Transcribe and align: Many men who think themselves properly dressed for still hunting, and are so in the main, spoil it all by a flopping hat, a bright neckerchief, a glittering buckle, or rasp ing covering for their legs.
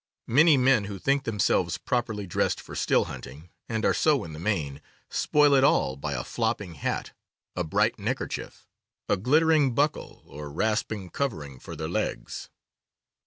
Many 0.25 0.57
men 0.57 0.85
who 0.85 0.97
think 0.97 1.25
themselves 1.25 1.77
properly 1.77 2.25
dressed 2.25 2.59
for 2.59 2.73
still 2.73 3.05
hunting, 3.05 3.51
and 3.69 3.85
are 3.85 3.93
so 3.93 4.23
in 4.23 4.33
the 4.33 4.39
main, 4.39 4.81
spoil 5.11 5.53
it 5.53 5.63
all 5.63 5.95
by 5.95 6.13
a 6.13 6.23
flopping 6.23 6.73
hat, 6.73 7.11
a 7.55 7.63
bright 7.63 7.99
neckerchief, 7.99 8.67
a 9.07 9.15
glittering 9.15 9.75
buckle, 9.75 10.23
or 10.25 10.51
rasp 10.51 10.91
ing 10.91 11.11
covering 11.11 11.59
for 11.59 11.75
their 11.75 11.87
legs. 11.87 12.49